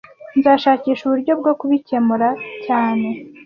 Nzashakisha 0.37 1.01
uburyo 1.05 1.33
bwo 1.39 1.53
kubikemura 1.59 2.29
cyane 2.65 3.07